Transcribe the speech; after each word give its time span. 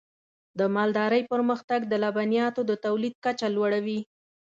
د 0.59 0.61
مالدارۍ 0.75 1.21
پرمختګ 1.31 1.79
د 1.87 1.93
لبنیاتو 2.03 2.61
د 2.69 2.71
تولید 2.85 3.15
کچه 3.25 3.47
لوړوي. 3.55 3.99